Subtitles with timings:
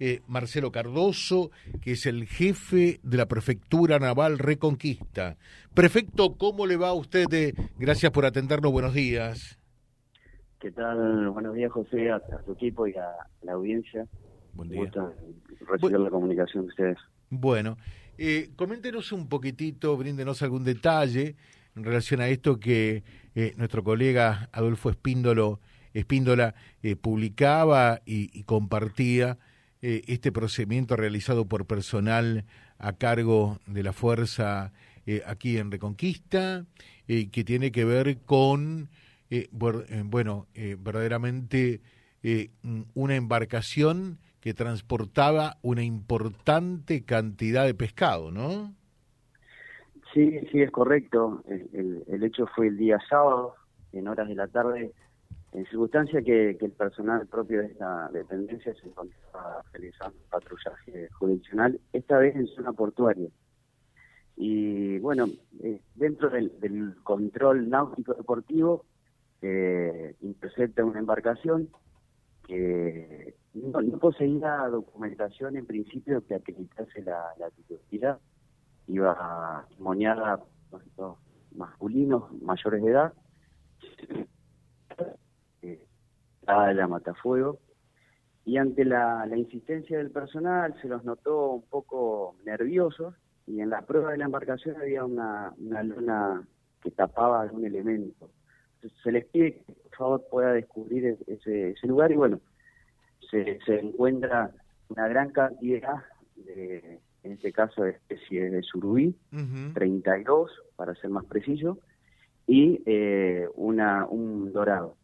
[0.00, 1.50] eh, Marcelo Cardoso,
[1.80, 5.36] que es el jefe de la Prefectura Naval Reconquista.
[5.74, 7.54] Prefecto, ¿cómo le va a usted?
[7.78, 9.58] gracias por atendernos, buenos días.
[10.58, 11.30] ¿Qué tal?
[11.30, 13.06] Buenos días, José, a, su equipo y a
[13.42, 14.06] la audiencia.
[14.54, 14.90] Buen día.
[15.68, 16.98] recibir la comunicación de ustedes.
[17.30, 17.76] Bueno,
[18.18, 21.36] eh, coméntenos un poquitito, bríndenos algún detalle
[21.74, 23.02] en relación a esto que
[23.34, 25.60] eh, nuestro colega Adolfo Espíndolo,
[25.94, 29.38] Espíndola eh, publicaba y, compartía
[29.82, 32.44] eh, este procedimiento realizado por personal
[32.78, 34.72] a cargo de la fuerza
[35.26, 36.66] aquí en Reconquista,
[37.06, 38.90] que tiene que ver con,
[40.00, 40.46] bueno,
[40.78, 41.80] verdaderamente
[42.94, 48.72] una embarcación que transportaba una importante cantidad de pescado, ¿no?
[50.12, 51.44] Sí, sí, es correcto.
[51.46, 53.54] El, el, hecho fue el día sábado,
[53.92, 54.92] en horas de la tarde,
[55.52, 62.18] en circunstancia que, el personal propio de esta dependencia se encontraba realizando patrullaje jurisdiccional, esta
[62.18, 63.28] vez en zona portuaria.
[64.36, 65.26] Y bueno,
[65.62, 68.84] eh, dentro del, control náutico deportivo,
[69.42, 71.68] eh, intercepta una embarcación
[72.46, 78.18] que no, poseía documentación en principio que acreditase la, la titularidad,
[78.86, 80.40] iba moñada
[80.96, 81.16] los
[81.56, 83.12] masculinos mayores de edad,
[86.72, 87.58] la matafuego,
[88.44, 93.14] y ante la, la insistencia del personal se los notó un poco nerviosos
[93.46, 96.42] y en la prueba de la embarcación había una, una luna
[96.82, 98.30] que tapaba algún elemento.
[99.02, 102.40] se les pide que por favor pueda descubrir ese, ese lugar y bueno,
[103.30, 104.50] se, se encuentra
[104.88, 106.02] una gran cantidad
[106.36, 109.14] de, en este caso de especies de surubí,
[109.74, 111.78] 32 para ser más preciso,
[112.46, 114.96] y eh, una, un dorado.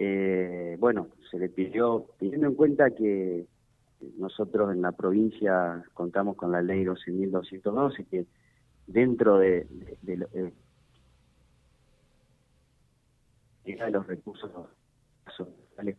[0.00, 3.46] Eh, bueno, se le pidió, teniendo en cuenta que
[4.16, 8.24] nosotros en la provincia contamos con la ley 12.212, que
[8.86, 9.66] dentro de,
[10.02, 10.52] de, de,
[13.64, 14.50] de los recursos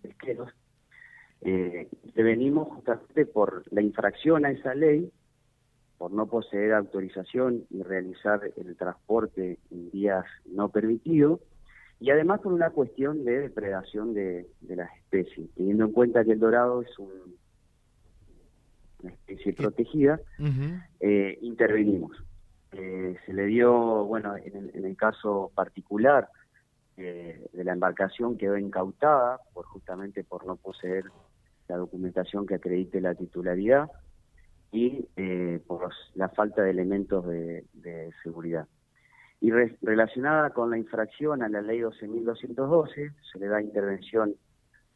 [0.01, 0.49] pesqueros,
[1.41, 5.11] eh, venimos justamente por la infracción a esa ley,
[5.97, 11.41] por no poseer autorización y realizar el transporte en días no permitidos,
[11.99, 16.39] y además por una cuestión de depredación de, las especies, teniendo en cuenta que el
[16.39, 17.11] dorado es una
[19.11, 20.19] especie protegida,
[20.99, 22.11] eh, intervenimos.
[22.71, 26.29] Eh, se le dio, bueno, en en el caso particular,
[26.95, 31.05] de la embarcación quedó incautada por justamente por no poseer
[31.69, 33.89] la documentación que acredite la titularidad
[34.71, 37.63] y eh, por la falta de elementos de,
[38.23, 38.67] seguridad.
[39.41, 44.35] Y relacionada con la infracción a la ley 12.212, se le da intervención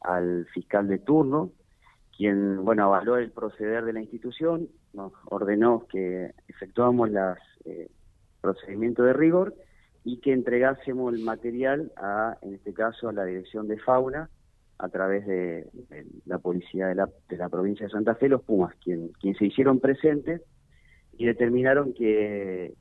[0.02, 1.52] al fiscal de turno,
[2.16, 7.90] quien, bueno, avaló el proceder de la institución, nos ordenó que efectuamos los eh,
[8.42, 9.56] procedimientos de rigor
[10.04, 14.30] y que entregásemos el material a, en este caso, a la Dirección de Fauna,
[14.78, 15.70] a través de,
[16.26, 19.46] la policía de la, de la, provincia de Santa Fe, los Pumas, quien, quien se
[19.46, 20.42] hicieron presentes
[21.18, 22.74] y determinaron que,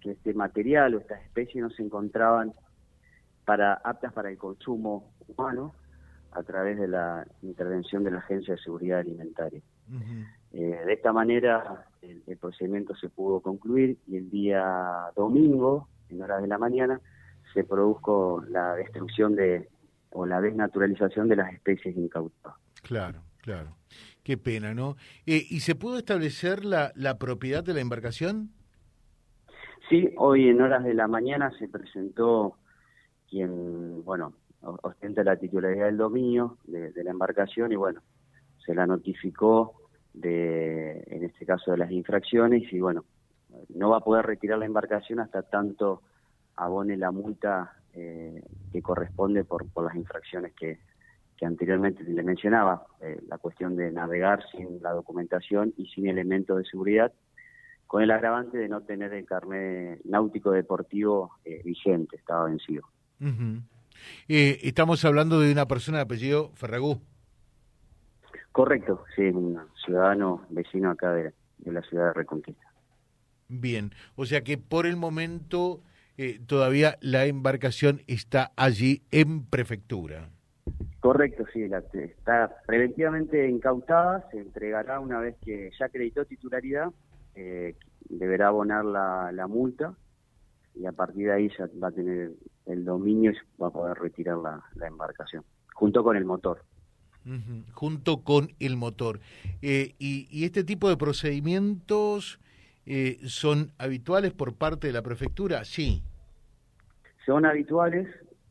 [0.00, 2.52] que este material o estas especies no se encontraban
[3.44, 5.74] para aptas para el consumo humano
[6.32, 9.60] a través de la intervención de la Agencia de Seguridad Alimentaria.
[10.52, 16.22] Eh, de esta manera el, el, procedimiento se pudo concluir y el día domingo, en
[16.22, 17.00] horas de la mañana,
[17.52, 19.68] se produjo la destrucción de
[20.12, 22.58] o la desnaturalización de las especies incautadas.
[22.82, 23.76] Claro, claro.
[24.22, 24.96] Qué pena, ¿no?
[25.26, 28.50] Eh, ¿Y se pudo establecer la, la propiedad de la embarcación?
[29.90, 32.54] Sí, hoy en horas de la mañana se presentó
[33.28, 38.00] quien, bueno, ostenta la titularidad del dominio de, la embarcación y bueno,
[38.64, 39.74] se la notificó
[40.14, 43.04] de, en este caso de las infracciones y bueno,
[43.70, 46.02] no va a poder retirar la embarcación hasta tanto
[46.54, 50.78] abone la multa eh, que corresponde por, por las infracciones que,
[51.36, 56.58] que anteriormente le mencionaba, eh, la cuestión de navegar sin la documentación y sin elementos
[56.58, 57.12] de seguridad,
[57.90, 62.84] con el agravante de no tener el carnet náutico deportivo eh, vigente, estaba vencido.
[64.28, 67.02] estamos hablando de una persona de apellido Ferragú.
[68.52, 72.62] Correcto, sí, un ciudadano vecino acá de, de la ciudad de Reconquista.
[73.48, 75.82] Bien, o sea que por el momento
[76.16, 80.30] eh, todavía la embarcación está allí en prefectura.
[81.00, 86.92] Correcto, sí, está preventivamente incautada, se entregará una vez que ya acreditó titularidad,
[87.34, 87.76] eh,
[88.08, 89.94] deberá abonar la, la, multa
[90.74, 92.32] y a partir de ahí ya va a tener
[92.66, 95.44] el dominio y va a poder retirar la, la embarcación,
[95.74, 96.62] junto con el motor.
[97.74, 99.20] junto con el motor.
[99.62, 102.40] Eh, y, este tipo de procedimientos
[102.86, 105.64] eh, son habituales por parte de la prefectura?
[105.64, 106.02] Sí.
[107.26, 108.08] Son habituales,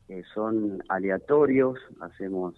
[0.08, 2.54] eh, son aleatorios, hacemos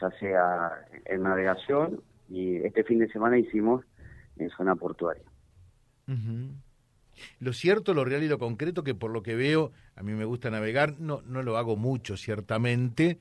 [0.00, 0.72] ya sea
[1.04, 3.84] en navegación y este fin de semana hicimos
[4.36, 5.22] en zona portuaria.
[7.38, 10.24] Lo cierto, lo real y lo concreto, que por lo que veo, a mí me
[10.24, 13.18] gusta navegar, no, no lo hago mucho ciertamente,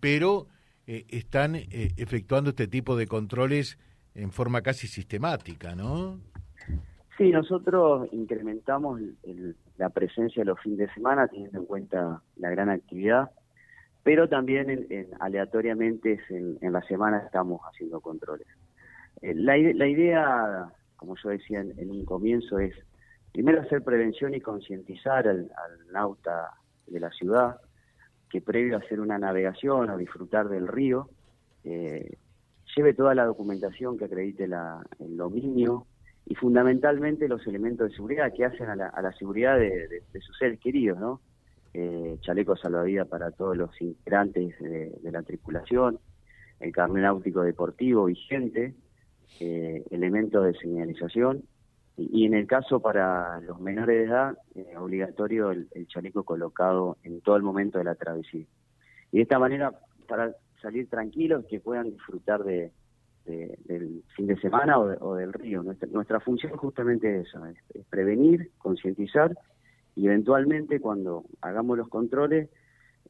[0.00, 0.46] pero
[0.86, 3.78] eh, están eh, efectuando este tipo de controles
[4.14, 6.20] en forma casi sistemática, ¿no?
[7.16, 9.00] Sí, nosotros incrementamos
[9.78, 13.30] la presencia los fines de semana teniendo en cuenta la gran actividad,
[14.02, 18.46] pero también en, aleatoriamente en, la semana estamos haciendo controles.
[19.22, 20.68] Eh, la, idea,
[21.04, 22.74] como yo decía en, un comienzo, es
[23.32, 25.50] primero hacer prevención y concientizar al,
[25.92, 26.50] nauta
[26.86, 27.56] de la ciudad,
[28.30, 31.10] que previo a hacer una navegación o disfrutar del río,
[31.64, 32.16] eh,
[32.74, 35.86] lleve toda la documentación que acredite el dominio
[36.26, 40.98] y fundamentalmente los elementos de seguridad que hacen a la, seguridad de, sus seres queridos,
[40.98, 41.20] ¿no?
[41.74, 45.98] Eh, chaleco salvavidas para todos los integrantes de, la tripulación,
[46.60, 48.74] el carnet náutico deportivo vigente,
[49.40, 51.42] eh, elementos de señalización
[51.96, 57.20] y, en el caso para los menores de edad, eh, obligatorio el, chaleco colocado en
[57.20, 58.46] todo el momento de la travesía.
[59.12, 59.72] Y de esta manera,
[60.08, 62.72] para salir tranquilos, que puedan disfrutar de,
[63.24, 65.62] del fin de semana o, del río.
[65.62, 69.36] Nuestra, función justamente es esa, es, prevenir, concientizar
[69.96, 72.50] y eventualmente cuando hagamos los controles,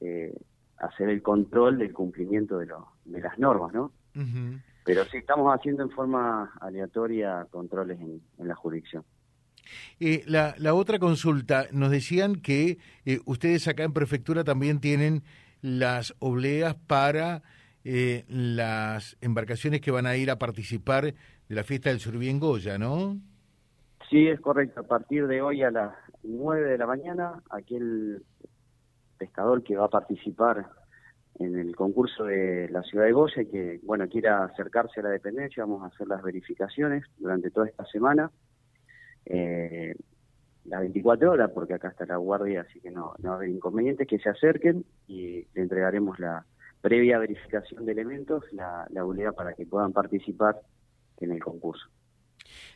[0.01, 0.37] eh,
[0.77, 2.69] hacer el control del cumplimiento de,
[3.07, 3.93] de las normas, ¿no?
[4.85, 9.05] Pero sí estamos haciendo en forma aleatoria controles en, la jurisdicción.
[9.99, 15.23] Eh, la, la, otra consulta, nos decían que eh, ustedes acá en prefectura también tienen
[15.63, 17.43] las obleas para
[17.85, 22.41] eh, las embarcaciones que van a ir a participar de la fiesta del Surubí en
[22.41, 23.19] Goya, ¿no?
[24.09, 24.81] Sí, es correcto.
[24.81, 28.23] A partir de hoy a las 9 de la mañana, aquel
[29.19, 30.67] pescador que va a participar
[31.39, 35.65] en el concurso de la ciudad de Goya que, bueno, quiera acercarse a la dependencia,
[35.65, 38.31] vamos a hacer las verificaciones durante toda esta semana,
[39.27, 39.95] eh,
[40.65, 43.49] las 24 horas, porque acá está la guardia, así que no, no va a haber
[43.49, 46.47] inconvenientes, que se acerquen y le entregaremos la
[46.81, 50.61] previa verificación de elementos, la, la para que puedan participar
[51.21, 51.89] en el concurso.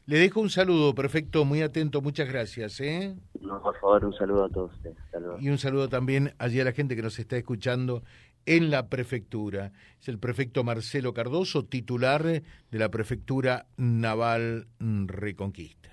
[0.06, 2.80] Le dejo un saludo, perfecto, muy atento, muchas gracias.
[2.80, 3.14] ¿eh?
[3.40, 4.96] No, por favor, un saludo a todos ustedes.
[5.40, 8.02] Y un saludo también allí a la gente que nos está escuchando
[8.48, 9.72] en la prefectura.
[10.00, 15.90] Es el prefecto Marcelo Cardoso, titular de la prefectura naval Reconquista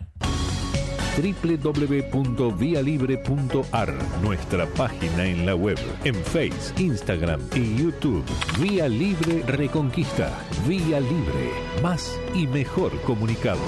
[1.16, 8.26] www.vialibre.ar, nuestra página en la web, en Face, Instagram y YouTube.
[8.60, 10.38] Vía Libre Reconquista.
[10.68, 11.52] Vía Libre.
[11.82, 13.62] Más y mejor comunicados.